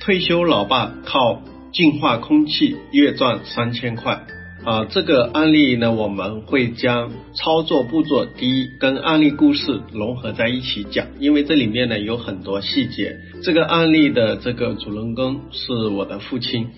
[0.00, 1.42] 退休老爸靠
[1.74, 4.24] 净化空气月赚三千块
[4.64, 4.86] 啊！
[4.86, 13.14] 这个案例呢，我们会将操作步骤第一跟案例故事融合在一起讲，因为这里面呢有很多细节。
[13.42, 16.68] 这个案例的这个主人公是我的父亲，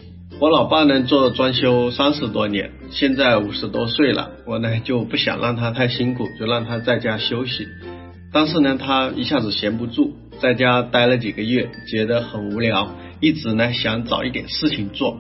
[0.41, 7.69] 我老爸呢做装修三十多年，现在五十多岁了，我呢就不想让他太辛苦，就让他在家休息。
[8.33, 12.91] 但是呢，他一下子闲不住，在家待了几个月，觉得很无聊。
[13.23, 15.17] 一直呢想找一点事情做。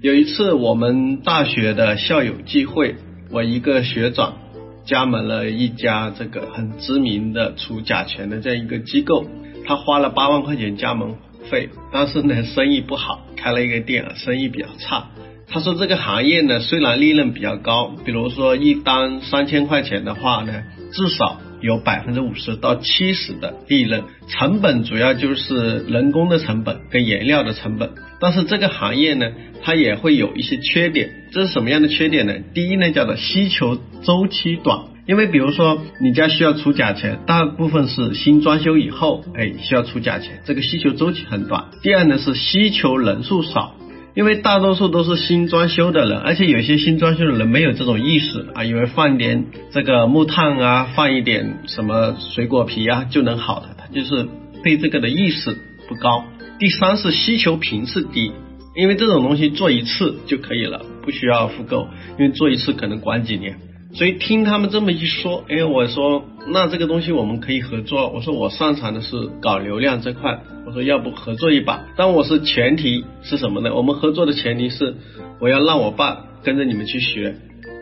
[0.00, 2.96] 有一次我们大学的校友聚会，
[3.30, 4.38] 我一个学长
[4.86, 9.26] 加盟了一家这个很知名的除甲醛的这样一个机构，
[9.66, 11.16] 他花了八万块钱加盟
[11.50, 15.10] 费，但是呢生意不好，开了一个店啊，生意比较差。
[15.46, 21.38] 他说这个行业呢虽然利润比较高，比如说一单三千块钱的话呢，至少。
[21.60, 27.90] 有百分之五十到七十的利润，成本主要就是人工的成本跟颜料的成本。
[28.20, 31.10] 但是这个行业呢，它也会有一些缺点。
[31.32, 32.34] 这是什么样的缺点呢？
[32.54, 41.64] 第一呢，叫做需求周期短，因为比如说你家需要除甲醛，大部分是新装修以后，哎，需要除甲醛，这个需求周期很短。
[41.82, 43.74] 第二呢，是需求人数少。
[44.14, 54.28] 因为大多数都是新装修的人，而且有些新装修的人没有这种意识啊，以为放点这个木炭啊，放一点什么水果皮啊就能好的，他就是
[54.62, 56.24] 对这个的意识不高。
[56.60, 58.30] 第三是需求频次低，
[58.76, 63.58] 因为这种东西做一次就可以了，不需要复购，因为做一次可能管几年。
[63.94, 68.10] 所以听他们这么一说，哎，我说那这个东西我们可以合作。
[68.10, 71.84] 我说我擅长的是搞流量这块，我说要不合作一把。
[71.96, 73.72] 但我是前提是什么呢？
[73.72, 74.96] 我们合作的前提是
[75.40, 77.36] 我要让我爸跟着你们去学，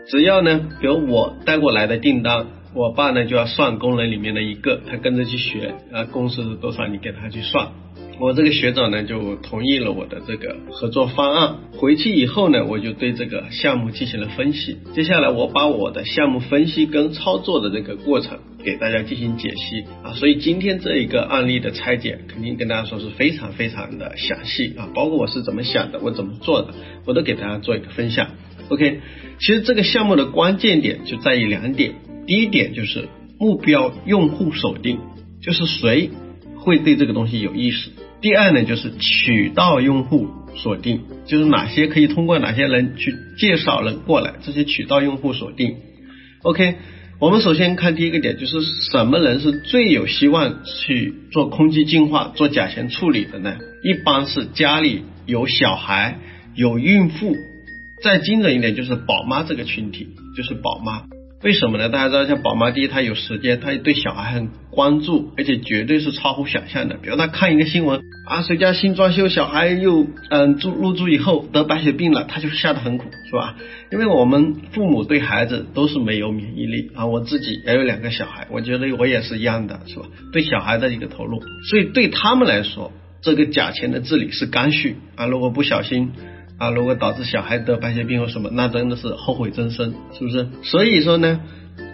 [0.07, 2.45] 只要呢，比如我带过来的订单，
[2.75, 7.69] 我爸呢就要算工人里面的一个，他跟着去学，啊，工资是多少，你给他去算。
[8.19, 11.55] 我这个学长呢就同意了我的这个合作方案。
[11.73, 14.77] 回去以后呢，我就对这个项目进行了分析。
[14.93, 20.13] 接下来我把我的项目分析跟操作的这个过程给大家进行解析啊。
[20.13, 24.89] 所以今天这一个案例的拆解，肯定跟大家说是非常非常的详细啊。
[24.93, 26.73] 包括我是怎么想的，我怎么做的，
[27.05, 28.29] 我都给大家做一个分享。
[28.69, 29.01] OK，
[29.39, 31.95] 其实这个项目的关键点就在于两点。
[32.25, 34.99] 第一点就是目标用户锁定，
[35.41, 36.11] 就是谁
[36.55, 37.89] 会对这个东西有意识。
[38.23, 45.75] 第二呢，就是渠道用户锁定，就是哪些可以通过哪些人去介绍人过来，这些渠道用户锁定。
[46.41, 46.75] OK，
[47.19, 53.57] 我们首先看第一个点，就是什么人是最有希望去做空气净化、做甲醛处理的呢？
[53.83, 56.17] 一般是家里有小孩、
[56.55, 57.35] 有孕妇，
[58.01, 60.07] 再精准一点就是宝妈这个群体，
[60.37, 61.03] 就是宝妈。
[61.43, 61.89] 为什么呢？
[61.89, 66.95] 大家知道，像宝妈第一，她有时间，她对小孩很关注，而且绝对是超乎想象的。
[66.95, 73.57] 比如她看一个新闻啊，谁家新装修，小孩又嗯住入住以后得白血病了，她就吓得很苦，是吧？
[73.91, 80.05] 因为我们父母对孩子都是没有免疫力啊，我自己也有两个小孩，我觉得我也是一样的，是吧？
[80.31, 86.13] 对小孩的一个投入，所以对他们来说，这个甲醛的治理是刚需啊，如果不小心。
[86.63, 90.47] 啊，如果导致小孩得白血病或什么，那真的是后悔终生，是不是？
[90.61, 91.41] 所以说呢，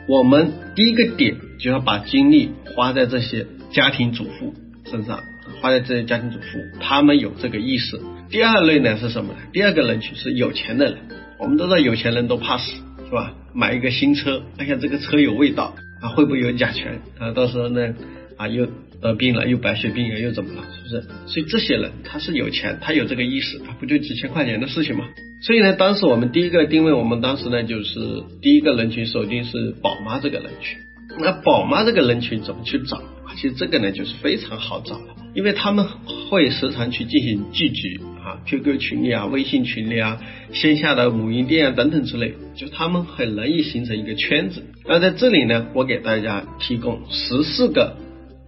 [0.07, 4.53] 我们第一个点就要把精力花在这些家庭主妇
[4.85, 5.21] 身上，
[5.59, 7.99] 花在这些家庭主妇，他们有这个意识。
[8.29, 9.39] 第二类呢是什么呢？
[9.51, 10.97] 第二个人群是有钱的人，
[11.39, 12.71] 我们都知道有钱人都怕死，
[13.05, 13.33] 是吧？
[13.55, 17.31] 买一个新车，哎呀，这个车有味道啊，会不会有甲醛啊？
[17.31, 17.95] 到时候呢，
[18.37, 18.67] 啊又。
[19.01, 20.67] 得病了又白血病了又怎么了？
[20.71, 21.03] 是不是？
[21.27, 25.05] 所以这些人他是有钱，他有这个意识，他不就几千块钱的事情嘛？
[25.41, 30.77] 所以呢，当时我们第一个定位，我们当时呢就是第一个人群锁定是宝妈这个人群。
[31.17, 33.01] 那宝妈这个人群怎么去找？
[33.35, 35.85] 其实这个呢就是非常好找的，因为他们
[36.29, 40.19] 会时常去进行聚集啊，QQ 群里啊、微信群里啊、
[40.51, 44.63] 线下的母婴店啊等等之类，就他们很容易形成一个圈子。
[44.85, 47.95] 那在这里呢，我给大家提供十四个。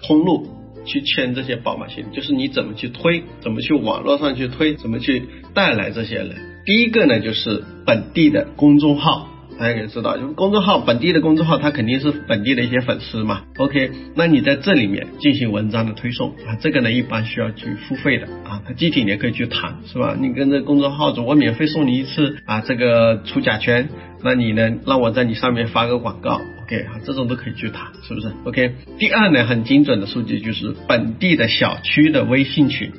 [0.02, 0.48] 通路
[0.86, 6.36] 去签这些宝马型，就是你怎么去推，怎么去网络上去推，怎么去带来这些人。
[6.66, 9.28] 第一个呢，就是本地的公众号，
[9.60, 13.44] 大家可以知道，就公众号本地的公众号，它肯定是本地的一些粉丝嘛。
[13.58, 18.62] OK，那你在这里面进行文章的推送啊，这个呢一般需要去付费的啊。
[18.66, 20.16] 它具体你也可以去谈，是吧？
[20.20, 23.90] 你跟这公众号主，我免费送你一次啊，这个除甲醛，
[24.24, 28.76] 那你呢让我在你上面发个广告，OK 啊，这种都可以去谈，是不是？OK。
[28.98, 32.92] 第二呢，很精准的数据就是本地的小区的微信群。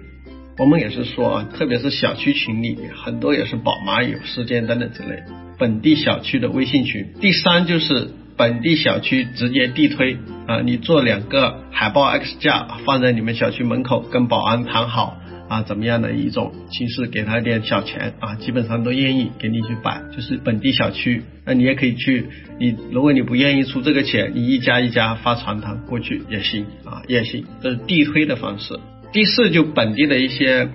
[0.59, 5.23] 我们也是说啊，特别是小区群里，很多也是宝妈有时间等等之类。
[5.59, 7.15] 本地小区的微信群。
[7.21, 15.17] 第三就是本地小区直接地推啊，你做两个海报 X 架放在你们小区门口，跟保安谈好
[15.53, 20.01] 啊，怎么样的一种形式，给他一点小钱啊，基本上都愿意给你去摆。
[20.17, 22.25] 就是本地小区，那你也可以去，
[22.59, 28.81] 你如果你不愿意出这个钱，你一家一家发传单过去也行啊，也行，这是地推的方式。
[29.13, 30.71] 第四，就本地的一些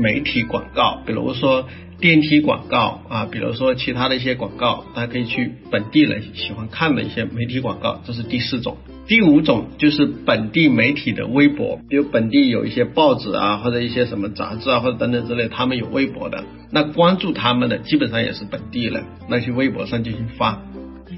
[0.00, 1.68] 媒体广告，比如说
[2.04, 8.76] 电梯广告啊，比如说其他的一些广告，大家可以去本地人喜欢看的一些媒体广告，这是第四种。
[9.06, 20.60] 第五种就是本地媒体的微博，比如本地有一些报纸啊，或者一些什么杂志啊，或者等等之类，他们有微博的，那关注他们的基本上也是本地人，那去微博上进行发。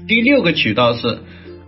[0.07, 1.17] 第六个渠道是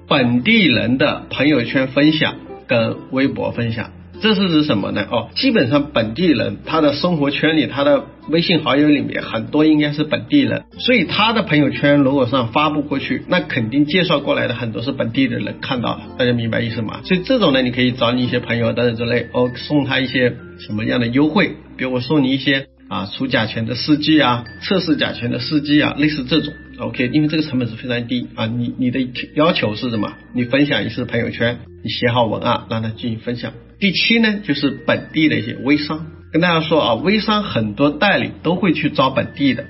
[0.07, 2.37] 本地人的朋友圈分享
[2.67, 3.91] 跟微博分享。
[4.21, 5.05] 这是指什么呢？
[5.09, 16.99] 哦，基本上本地人他的生活圈里，他的微信好友里面很多应该是本地人，所以他的朋友圈如果上发布过去，那肯定介绍过来的很多是本地的人看到了，大家明白意思吗？
[17.03, 28.99] 所以这种呢，你可以找你一些朋友等等之类，哦，送他一些什么样的优惠，比如我送你一些啊除甲醛的试剂啊，测试甲醛的试剂啊，类似这种，OK，因为这个成本是非常低啊，你你的
[29.35, 30.13] 要求是什么？
[30.33, 33.53] 你分享一次朋友圈，你写好文案让他进行分享。
[33.79, 39.65] 第七呢，就是本地的一些微商，跟大家说啊，微商很多代理都会去招本地的，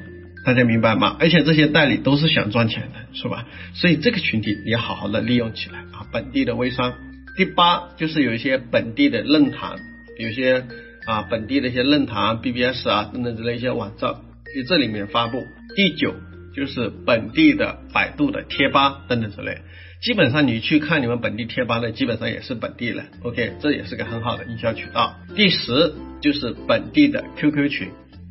[0.45, 1.15] 大家明白吗？
[1.19, 3.45] 而且这些代理都是想赚钱的，是吧？
[3.75, 6.95] 所以这个群体你好好的利用起来啊，本地的微商。
[7.37, 9.75] 第八就是有一些本地的论坛，
[10.17, 10.65] 有些
[11.05, 14.15] 啊本地的一些论坛、BBS 啊等等之类一些网站，
[14.53, 15.43] 去这里面发布。
[15.75, 16.15] 第九
[16.55, 19.59] 就是本地的百度的贴吧等等之类。
[20.01, 25.15] 基本上你去看你们本地贴吧的，基本上也是本地人，OK，这也是个很好的营销渠道。
[25.35, 27.89] 第十就是本地的 QQ 群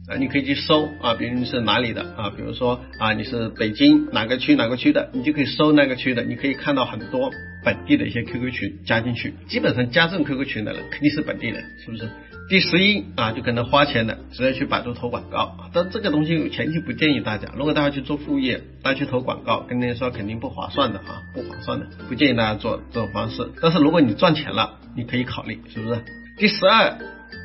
[0.09, 7.31] 啊，你可以去搜啊，比如你是哪里的啊，比如说啊你是北京哪个区哪个区的，你就可以搜那个区的，你可以看到很多
[7.63, 12.09] 本地的一些 QQ 群加进去，基本上加这种 QQ 群的人肯定是本地人，是不是？
[12.49, 15.55] 第十一啊，就可能花钱的，直接去百度投广告。
[15.75, 23.51] 但这个东西前期不建议大家，如果大家去做副业，大家去投广告，跟您说肯定不划算的啊，不划算的，不建议大家做这种方式。
[23.61, 26.01] 但是如果你赚钱了，你可以考虑，是不是？
[26.39, 26.97] 第十二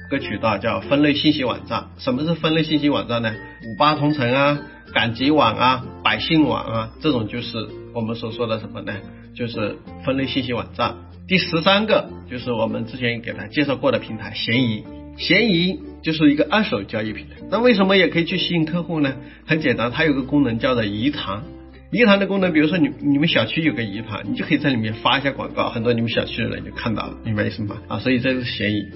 [0.09, 1.87] 个渠道叫分类信息网站。
[1.97, 3.33] 什么是分类信息网站呢？
[3.67, 4.57] 五八同城啊，
[4.93, 7.57] 赶集网啊，百姓网啊，这种就是
[7.93, 8.93] 我们所说的什么呢？
[9.35, 9.75] 就是
[10.05, 10.95] 分类信息网站。
[11.25, 14.83] 第十三个就是我们之前给他介绍过的平台，闲鱼。
[15.17, 17.35] 闲鱼就是一个二手交易平台。
[17.49, 19.15] 那为什么也可以去吸引客户呢？
[19.45, 21.43] 很简单，它有个功能叫做鱼塘。
[21.91, 27.77] 鱼塘的功能，比如说你你们小区有个鱼塘，你就可以在里面发一下广告，很多你们小区的人就看到了，明白意思吗？
[27.87, 28.91] 啊，所以这是闲鱼。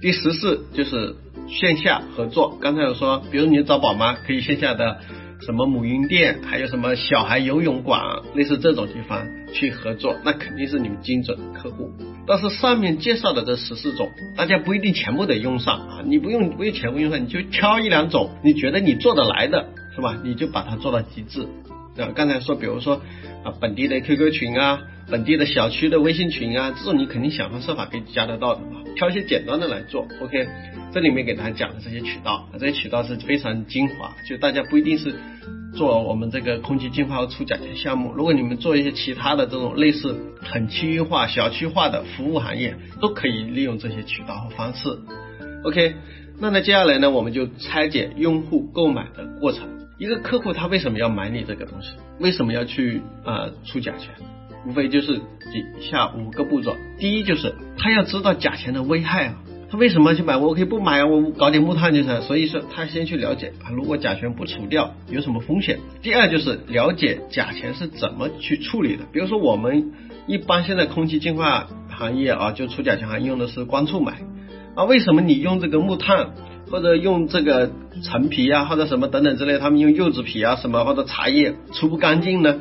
[0.00, 1.14] 第十四就是
[1.48, 2.58] 线下合作。
[2.60, 5.00] 刚才有说，比如你找宝妈，可以线下的。
[5.40, 8.00] 什么母婴店，还有什么小孩游泳馆，
[8.34, 11.90] 类似这种地方去合作，那肯定是你们精准客户。
[12.26, 20.18] 但是上面介绍的这十四种，大家不一定全部得用上啊，你不用不用全部用上，你就挑一两种，你觉得你做得来的，是吧？
[20.24, 21.46] 你就把它做到极致。
[22.00, 23.02] 啊，刚才说，比如说
[23.44, 28.82] 啊，本地的 QQ 群啊，本地的小区的微信群啊，这种你肯定想方设法可以加得到的嘛。
[28.96, 30.48] 挑一些简单的来做，OK。
[30.92, 35.14] 这里面给大家讲的这些渠道，这些渠道是非常精华，就大家不一定是
[35.74, 44.88] 做我们这个空气净化和除甲醛项目，如果你们做一些其他的这种类似很区域化、小区化的服务行业，都可以利用这些渠道和方式。
[45.64, 45.94] OK。
[46.40, 49.77] 那么接下来呢，我们就拆解用户购买的过程。
[49.98, 51.90] 一个客户他为什么要买你这个东西？
[52.20, 54.08] 为什么要去啊除甲醛？
[54.64, 56.76] 无非就是以下五个步骤。
[56.98, 59.34] 第一就是他要知道甲醛的危害啊，
[59.70, 60.36] 他为什么去买？
[60.36, 62.22] 我可以不买啊，我搞点木炭就是。
[62.22, 65.80] 所以说他先去了解啊，如果甲醛不除掉有什么风险？
[66.00, 69.04] 第二就是了解甲醛是怎么去处理的。
[69.12, 69.92] 比如说我们
[70.28, 74.12] 一般现在空气净化行业啊，就除甲醛行业用的是光触媒。
[74.76, 76.30] 啊，为什么你用这个木炭，
[76.70, 77.70] 或者用这个
[78.02, 82.56] 陈皮啊，或者什么等等之类，他们用柚子皮啊什么或者茶叶除不干净呢？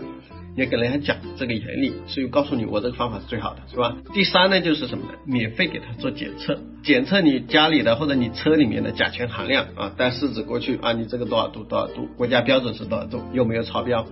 [0.55, 3.95] 也给人家讲这个原理，所以告诉你我这个方法是最好的，是吧？
[4.11, 5.11] 第三呢就是什么呢？
[5.23, 14.07] 免费给他做检测，检测你家里的或者你车里面的甲醛含量啊，带试纸过去啊，你这个多少度多少度，国家标准是多少度，有没有超标？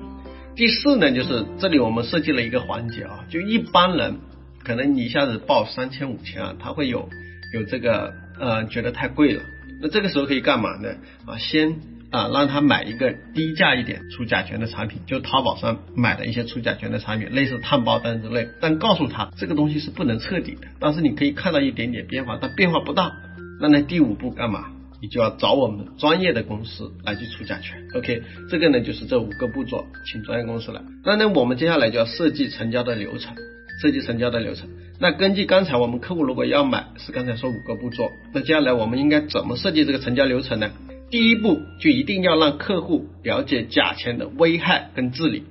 [0.55, 4.17] 第四呢，就是这里我们设计了一个环节啊，就一般人
[4.63, 7.09] 可能你一下子报三千五千啊，他会有
[7.55, 9.41] 有这个呃觉得太贵了，
[9.82, 10.89] 那这个时候可以干嘛呢？
[11.25, 11.79] 啊，先
[12.12, 23.12] 啊让他买一个低价一点除甲醛的产品，就淘宝上买的一些除甲醛的产品，类似碳包单之类，但告诉他这个东西是不能彻底的，但是你可以看到一点点变化，但变化不大。
[23.60, 24.72] 那呢第五步干嘛？
[25.01, 27.77] 你就要找我们专业的公司来去除甲醛。
[27.96, 30.82] OK，这个呢就是这五个步骤，请专业公司来。
[31.03, 33.36] 那呢我们接下来就要设计成交的流程，
[33.82, 34.70] 设计成交的流程。
[35.00, 40.72] 那根据刚才我们客户如果要买，是刚才说五个步骤，那接下来我们应该怎么设计这个成交流程呢？
[41.10, 45.44] 第一步就一定要让客户了解甲醛的危害跟治理，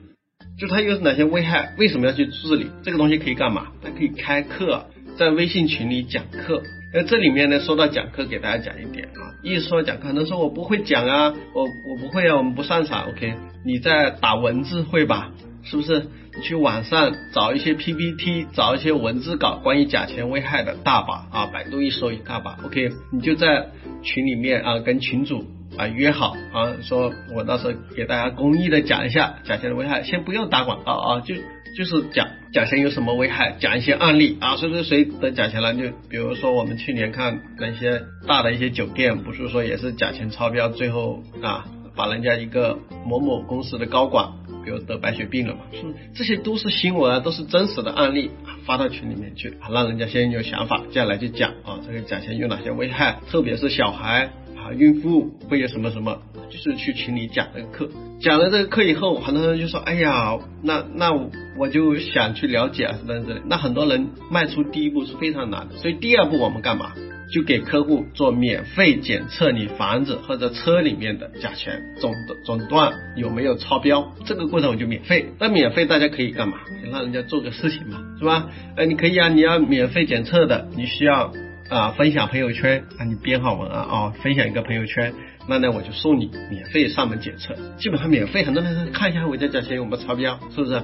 [0.58, 2.66] 就它有哪些危害，为什么要去治理？
[2.82, 3.68] 这个东西可以干嘛？
[3.82, 6.62] 它可以开课，在微信群里讲课。
[6.92, 9.34] 那这里面呢，说到讲课，给大家讲一点啊。
[9.42, 13.08] 一说讲课，能说我不会讲啊，我我不会啊，我们不擅长。
[13.10, 15.32] OK，你在打文字会吧？
[15.64, 16.06] 是不是？
[16.36, 22.58] 你去网上找一些 PPT，找一些文字稿，关于甲醛危害的大把啊，百度一搜一大把。
[22.64, 23.68] OK，你就在
[24.02, 25.44] 群里面啊，跟群主
[25.76, 31.34] 啊约好啊，说我到时候给大家公益的讲一下甲醛的危害，先不用打广告啊，就。
[31.76, 41.64] 就是讲甲醛有什么危害，讲一些案例啊，谁谁谁得甲醛了，就比如说我们去年看那些大的一些酒店，不是说也是甲醛超标，最后啊
[41.96, 48.30] 把人家一个某某公司的高管，比如得白血病了嘛，是这些都是新闻啊，都是真实的案例，
[48.64, 54.30] 发到群里面去，让人家先有想法，接下来就讲啊这个甲醛有哪些危害，特别是小孩。
[54.56, 61.12] 啊，孕妇会有什么什么，就是去群里讲这个课，讲了这个课以后，很多人就说，哎呀，那那
[61.58, 63.42] 我就想去了解啊，什么之类。
[63.44, 66.94] 那很多人迈出第一步是非常难的，所以第二步我们干嘛？
[67.34, 72.14] 就给客户做免费检测你房子或者车里面的甲醛总
[72.44, 75.26] 总段有没有超标，这个过程我就免费。
[75.40, 76.58] 那免费大家可以干嘛？
[76.92, 78.46] 让人家做个事情嘛，是吧？
[78.76, 81.32] 哎，你可以啊，你要免费检测的，你需要。
[81.70, 85.14] 啊，分享朋友圈啊，你编好文案啊，分享一个朋友圈，
[85.48, 90.82] 那呢我就送你免费上门检测，基本上免费，很多人看一下我家甲醛有没有超标，是不是？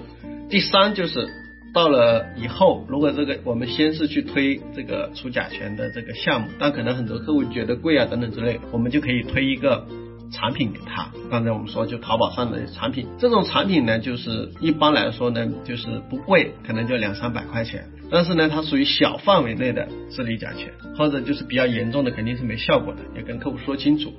[0.48, 1.28] 第三就是
[1.72, 9.86] 到了以后，如果这个我们先是去推这个除甲醛的这个项目，但可能很多客户觉得贵啊等等之类，我们就可以推一个。
[10.32, 24.12] 产品给他，刚才我们说就淘宝上的产品，这种产品呢，就是一般来说呢，就是不贵，可能就两三百块钱，但是呢，它属于小范围内的治理甲醛，或者就是比较严重的，肯定是没效果的，要跟客户说清楚。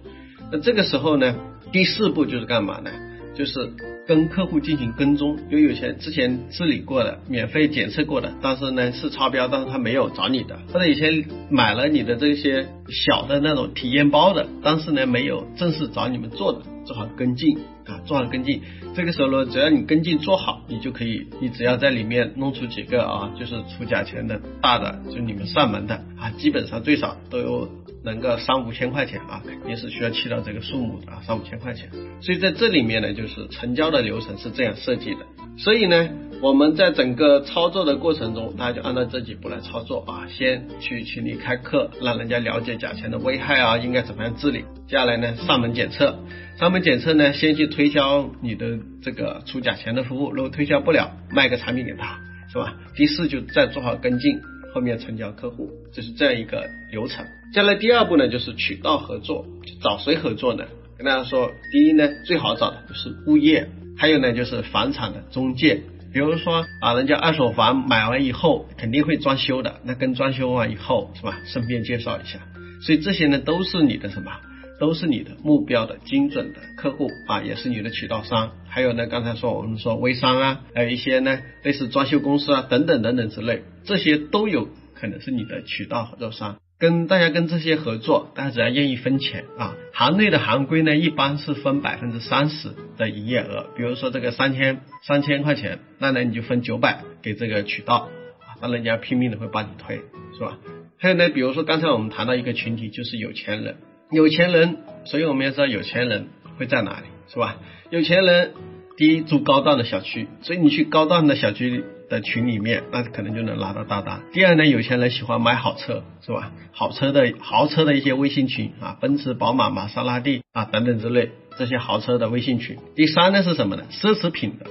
[0.51, 1.33] 那这个时候呢，
[1.71, 2.91] 第四步就是干嘛呢？
[3.33, 3.71] 就是
[4.07, 17.57] 跟客户进行跟踪，因为有些之前治理过的、免费检测过的，但是呢是超标，但是他没有找你的，或者以前买了你的这些小的那种体验包的，但是呢没有正式找你们做的，做好跟进。
[17.91, 18.61] 啊，做好跟进。
[18.95, 27.69] 这个时候呢，只要你跟进做好，你就可以，你只要在里面弄出几个啊，就是出甲醛的大的，就你们上门的啊，基本上最少都有。
[28.03, 31.87] 能个三五千块钱啊，肯定是需要去到这个数目的啊，三五千块钱。
[32.19, 35.19] 所以在这里面呢，就是成交的流程是这样设计的。
[35.55, 36.09] 所以呢，
[36.41, 40.25] 我们在整个操作的过程中，大家就按照这几步来操作啊。
[40.27, 44.65] 先去群里开课，让人家了解甲醛的危害啊，应该怎么样治理。
[44.87, 46.17] 接下来呢，上门检测，
[46.57, 52.19] 上门检测呢，先去推销你的这个除甲醛的服务，如果推销不了，卖个产品给他，
[52.51, 52.75] 是吧？
[52.95, 54.39] 第四就再做好跟进。
[54.73, 57.25] 后面成交客户，就是这样一个流程。
[57.53, 59.45] 接下来第二步呢，就是渠道合作，
[59.83, 60.63] 找谁合作呢？
[60.97, 65.83] 跟大家说，第一呢，最好找的就是物业，还有呢就是房产的中介。
[66.13, 72.39] 比如说啊，人家二手房买完以后肯定会装修的，那跟装修完以后是吧，顺便介绍一下。
[72.85, 74.31] 所以这些呢都是你的什么？
[74.79, 78.51] 都是你的目标的精准的客户啊，也是你的渠道商。
[78.67, 86.57] 还有呢，刚才说我们说微商啊，还有一些呢类似装修公司啊等等等等之类，这些都有可能是你的渠道合作商。
[86.81, 93.67] 跟大家跟这些合作，大家只要愿意分钱啊，行内的行规呢一般是分百分之三十的营业额。
[93.77, 98.09] 比如说这个三千三千块钱，那呢你就分九百给这个渠道
[98.39, 100.01] 啊，那人家拼命的会帮你推，
[100.35, 100.57] 是吧？
[100.97, 103.75] 还有呢，比如说刚才我们谈到一个群体，就是有钱人。
[104.09, 107.57] 有钱人，所以我们要知道有钱人会在哪里，是吧？
[107.91, 108.53] 有钱人
[108.97, 114.21] 第一住高档的小区，所以你去高档的小区的群里面，那可能就能拿到大单。
[114.33, 116.51] 第二呢，有钱人喜欢买好车，是吧？
[116.73, 122.77] 好车的豪车的一些微信群啊，奔驰、宝马、玛莎拉蒂啊等等之类这些豪车的微信群。
[122.95, 123.85] 第三呢是什么呢？
[123.91, 124.65] 奢侈品的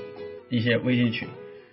[0.51, 1.29] 一些微信群，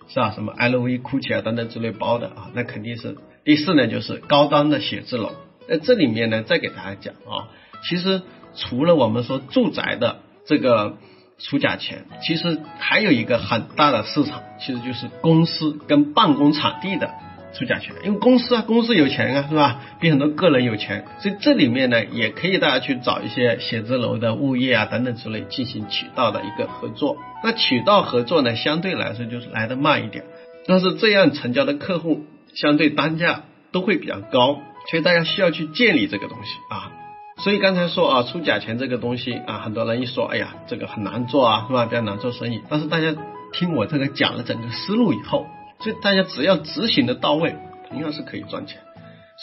[0.08, 0.32] 是吧？
[0.32, 3.18] 什么 LV、GUCCI 啊等等之类包的啊，那肯定是。
[3.44, 5.34] 第四呢就是高端的写字楼。
[5.68, 7.52] 那这里面呢，再给大家讲啊，
[7.84, 8.22] 其实
[8.56, 10.98] 除了我们说住宅的这个
[11.40, 17.12] 出假钱，其实还有一个很大的市场，其实就是公司跟办公场地的
[17.54, 17.94] 出甲醛。
[18.04, 19.82] 因为公司啊，公司有钱啊，是吧？
[20.00, 27.18] 比很多个人有钱，所以这里面呢，也可以大家去找一些写字楼的物业啊等等之类进行渠道的一个合作。
[27.44, 30.24] 那渠道合作呢，相对来说就是来的慢一点，
[30.66, 32.26] 但是这样成交的客户
[32.56, 36.92] 相对单价都会比较高，所以大家需要去建立这个东西啊。
[37.40, 41.86] 所以刚才说啊，出假钱这个东西啊，很多人一说，哎呀，这个很难做啊，是吧？
[41.86, 42.62] 比较难做生意。
[42.68, 43.16] 但是大家
[43.54, 45.46] 听我这个讲了整个思路以后，
[45.80, 47.56] 所以大家只要执行的到位，
[47.90, 48.80] 同样是可以赚钱。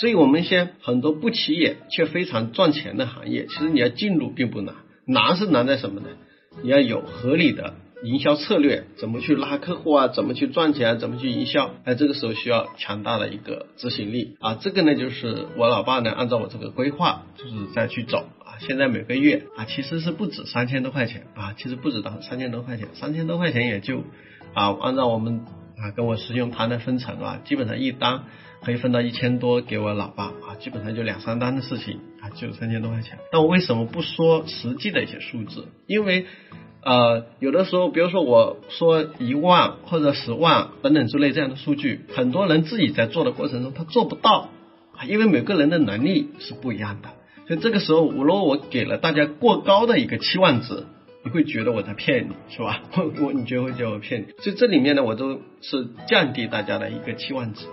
[0.01, 4.75] 所以我们一些很多不起眼却非常赚钱的行业，其实你要进入并不难，
[5.07, 6.09] 难是难在什么呢？
[6.63, 7.75] 你要有合理的。
[8.05, 10.09] 营销策略怎么去拉客户啊？
[10.09, 10.99] 怎么去赚钱？
[10.99, 11.71] 怎么去营销？
[11.85, 14.57] 哎，这个时候需要强大的一个执行力啊！
[14.61, 18.61] 这个呢，就是我老爸呢，按照我这个规划，就是再去走啊。
[18.61, 24.05] 现在每个月啊，其实是不止三千多块钱啊，其实不止到三千多块钱，三千多块钱也就
[24.53, 25.47] 啊，按照我们
[25.79, 28.25] 啊跟我师兄谈的分成啊，基本上一单
[28.63, 33.19] 可以分到一千多给我老爸啊，基本上就两三单的事情啊，就三千多块钱。
[33.33, 35.69] 那我为什么不说实际的一些数字？
[35.87, 36.27] 因为
[36.85, 44.51] 呃，有的时候，比如说我说一万或者十万等等之类这样的数据，很多人自己在做的过程中他做不到，
[45.09, 47.09] 因为每个人的能力是不一样的。
[47.47, 50.85] 所以这个时候，如果我给了大家过高的一个期望值，
[51.25, 52.83] 你会觉得我在骗你，是吧？
[53.21, 54.27] 我你觉得会觉得我骗你？
[54.43, 57.67] 所以这里面呢，我都是降低大家的一个期望值。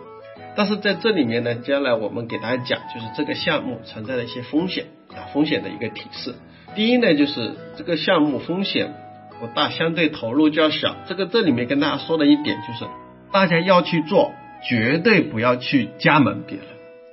[0.55, 6.33] 但是在这里面呢，将来我们给大家讲，就是这个项目存在的一些风险啊，风险的一个提示。
[6.75, 8.93] 第一呢，就是这个项目风险
[9.41, 10.95] 不大，相对投入较小。
[11.07, 12.85] 这个这里面跟大家说的一点就是，
[13.31, 14.31] 大家要去做，
[14.69, 16.65] 绝对不要去加盟别人。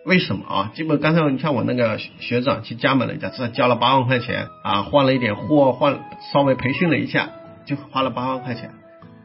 [0.05, 0.71] 为什么啊？
[0.75, 5.99] 基本刚才你看我那个学长去加盟人家，只交了八万块钱啊，换了一点货，换
[6.33, 7.31] 稍微培训了一下，
[7.65, 8.73] 就花了八万块钱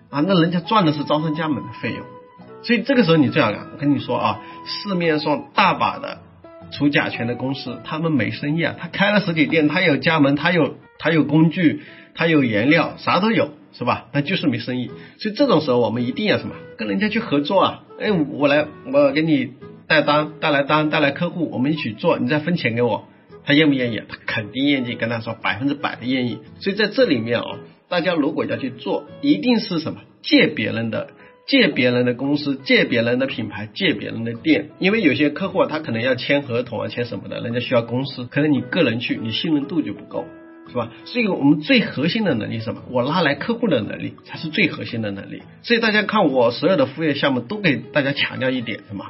[0.09, 1.99] 啊，那人家赚的是招商加盟的费用。
[2.63, 6.19] 所以这个时候你最好干，我跟你说啊，市面上大把的。
[6.71, 8.73] 除甲醛的公司，他们没生意啊。
[8.79, 11.83] 他开了实体店，他有加盟，他有他有工具，
[12.15, 14.07] 他有原料，啥都有，是吧？
[14.13, 14.91] 那就是没生意。
[15.17, 16.55] 所以这种时候，我们一定要什么？
[16.77, 17.83] 跟人家去合作啊！
[17.99, 19.53] 哎，我来，我给你
[19.87, 23.07] 带单，带来单，带来客户，我们一起做，你再分钱给我。
[23.45, 24.01] 他愿不愿意？
[24.07, 24.95] 他肯定愿意。
[24.95, 26.39] 跟他说，百分之百的愿意。
[26.59, 30.01] 所以在这里面啊，大家如果要去做，一定是什么？
[30.21, 31.09] 借别人的。
[31.45, 40.25] 借别人的公司，借别人的品牌，借别人的店，因为有些客户他可能要签合同啊，签什么的，人家需要公司，可能你个人去，你信任度就不够，
[40.67, 40.91] 是吧？
[41.05, 42.81] 所以我们最核心的能力是什么？
[42.89, 45.43] 我拉来客户的能力才是最核心的能力。
[45.61, 49.05] 所以大家看我所有的副业项目都给大家强调一点什么？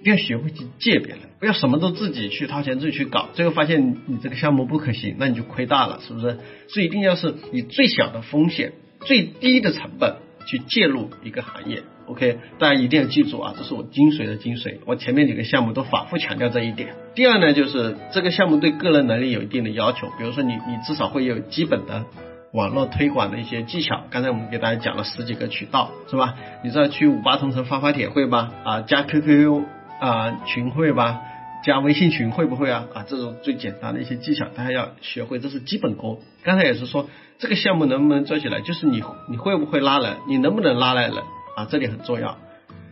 [0.00, 6.38] 一定要学会去借别人，不要什么都自己去掏钱自己去搞，最后发现你这个项目不可行，那你就亏大了，是不是？
[6.68, 10.18] 所以一定要是以最小的风险、最低的成本。
[10.48, 14.78] 去介入一个行业，OK，大家一定要记住啊，这是我精髓的精髓。
[14.86, 16.94] 我前面几个项目都反复强调这一点。
[17.14, 22.06] 第二呢，就是这个项目对个人能力有一定的要求，比如说你你至少会有基本的
[22.54, 24.04] 网络推广的一些技巧。
[24.08, 26.34] 刚才我们给大家讲了十几个渠道，是吧？
[26.64, 28.50] 你知道去五八同城发发帖会吧？
[28.64, 29.64] 啊，加 QQ
[30.00, 31.20] 啊群会吧？
[31.64, 32.86] 加微信群会不会啊？
[32.94, 36.20] 啊，这种最简单的一些技巧，大家要学会，这是基本功。
[36.42, 37.08] 刚才也是说。
[37.40, 41.18] 这个项目能不能做起来，就是你你会不会拉人，你能不能拉来人
[41.54, 41.68] 啊？
[41.70, 42.36] 这点很重要。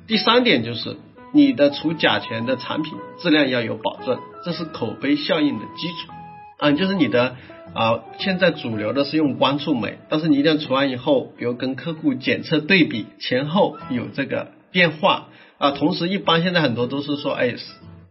[0.07, 0.99] 第三点就是
[1.33, 6.13] 你的除甲醛的产品质量要有保证，这是口碑效应的基础
[6.59, 6.71] 啊。
[6.71, 7.35] 就是你的
[7.75, 15.27] 啊，现在主流的是用光触媒，但是你一定要除完以后，比如跟客户检测对比前后有这个变化
[15.59, 17.57] 啊，同时一般现在很多都是说哎。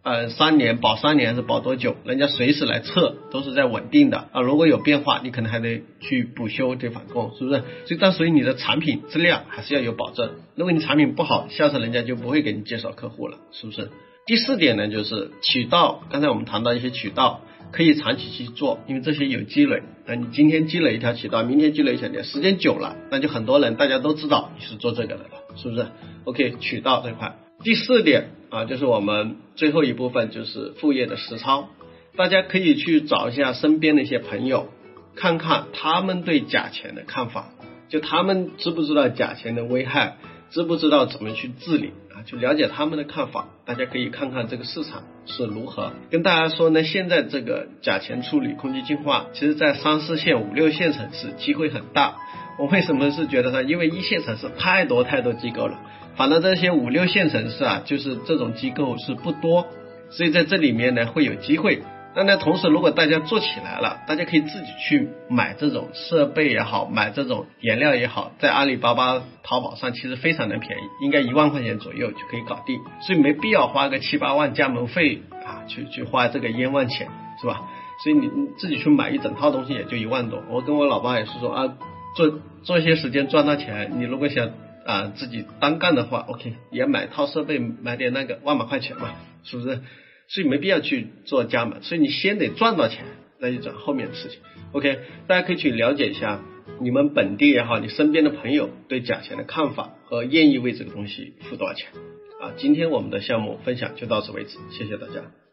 [0.06, 1.96] 呃，三年保三年还是保多久？
[2.06, 4.41] 人家随时来测，都是在稳定的啊。
[4.41, 7.63] 如果有变化，你可能还得去补修对返工，是不是？
[7.88, 10.30] 所以，但所以你的产品质量还是要有保证。
[10.54, 13.89] 如果你产品不好，下次人家就不会给你介绍客户了，是不是？
[14.28, 16.04] 第四点呢，就是渠道。
[16.12, 17.41] 刚才我们谈到一些渠道
[17.72, 19.82] 可以长期去做，因为这些有积累。
[20.06, 25.88] 那你今天积累一条渠道，明天积累一条，时间久了，那就很多人大家都知道你是做这个的了，是不是
[26.26, 27.39] ？OK，渠道这块。
[27.63, 31.68] 第四点啊，就是我们最后一部分，就是副业的实操。
[32.15, 34.70] 大家可以去找一下身边的一些朋友，
[35.13, 37.50] 看看他们对假钱的看法，
[37.89, 40.15] 就他们知不知道假钱的危害，
[40.52, 42.24] 知不知道怎么去治理啊？
[42.26, 43.50] 就了解他们的看法。
[43.65, 45.91] 大家可以看看这个市场是如何。
[46.10, 52.15] 跟大家说呢，现在这个假钱处理、空气净化，其实在三四线、五六线城市机会很大。
[52.58, 55.80] 我为什么是觉得呢，因为一线城市太多太多机构了。
[56.15, 59.68] 反正这些五六线城市啊，就是这种机构是不多，
[60.10, 61.82] 所以在这里面呢会有机会
[62.15, 77.10] 那那同时，如果大家做起来了，大家可以自己去买这种设备也好，买这种颜料也好，在阿里巴巴、淘宝上其实非常的便宜，应该一万块钱左右就可以搞定，所以没必要花个七八万加盟费啊，去去花这个冤枉钱，
[77.41, 77.63] 是吧？
[78.02, 80.41] 所以你你自己去买一整套东西也就一万多。
[80.50, 81.74] 我跟我老爸也是说啊，
[82.15, 84.51] 做做一些时间赚到钱，你如果想
[84.86, 89.82] 啊自己单干的话，OK，也买套设备，买点那个万把块钱嘛，是不是？
[90.28, 93.06] 所以没必要去做加盟，所以你先得赚到钱，
[93.39, 94.39] 再去转后面的事情。
[94.71, 96.41] OK，大家可以去了解一下
[96.82, 101.89] 你们本地也好，你身边的朋友对假钱的看法和愿意为这个东西付多少钱。
[102.41, 105.45] 啊，今天我们的项目分享就到此为止，谢谢大家。